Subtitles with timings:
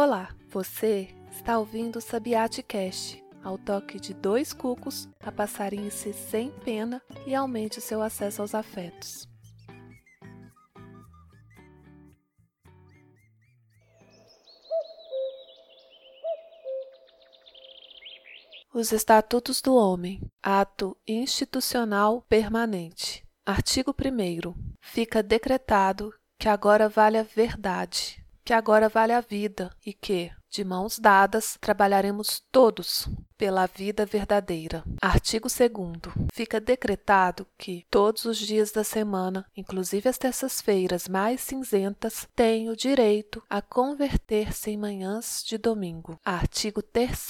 [0.00, 6.52] Olá, você está ouvindo o Sabiate Cast, ao toque de dois cucos, a passarinhe-se sem
[6.60, 9.28] pena e aumente o seu acesso aos afetos.
[18.72, 23.26] Os Estatutos do Homem, Ato Institucional Permanente.
[23.44, 24.54] Artigo 1.
[24.80, 30.64] Fica decretado que agora vale a verdade, que agora vale a vida e que, de
[30.64, 33.08] mãos dadas, trabalharemos todos
[33.38, 34.82] pela vida verdadeira.
[35.00, 36.28] Artigo 2.
[36.32, 42.76] Fica decretado que todos os dias da semana, inclusive as terças-feiras mais cinzentas, têm o
[42.76, 46.18] direito a converter-se em manhãs de domingo.
[46.24, 47.28] Artigo 3.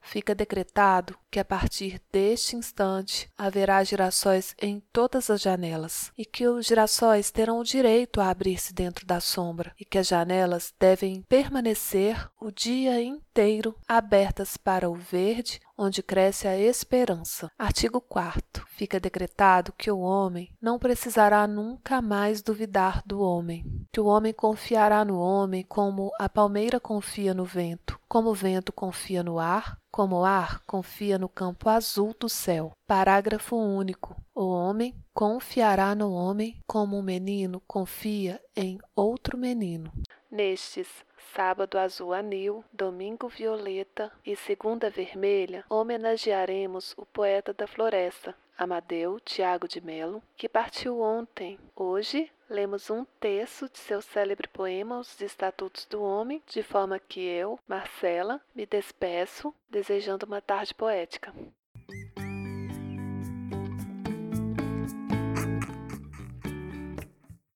[0.00, 6.46] Fica decretado que a partir deste instante haverá girassóis em todas as janelas e que
[6.46, 11.22] os girassóis terão o direito a abrir-se dentro da sombra e que as janelas devem
[11.22, 17.48] permanecer o dia inteiro abertas para o verde, onde cresce a esperança.
[17.56, 18.66] Artigo 4.
[18.66, 24.32] Fica decretado que o homem não precisará nunca mais duvidar do homem, que o homem
[24.32, 29.78] confiará no homem como a palmeira confia no vento, como o vento confia no ar,
[29.92, 32.72] como o ar confia no campo azul do céu.
[32.88, 34.16] Parágrafo único.
[34.34, 39.92] O homem confiará no homem como um menino confia em outro menino.
[40.30, 40.86] Nestes
[41.34, 49.66] sábado azul anil, domingo violeta e segunda vermelha, homenagearemos o poeta da floresta, Amadeu Tiago
[49.66, 51.58] de Melo, que partiu ontem.
[51.74, 57.20] Hoje lemos um terço de seu célebre poema Os Estatutos do Homem, de forma que
[57.20, 61.32] eu, Marcela, me despeço, desejando uma tarde poética.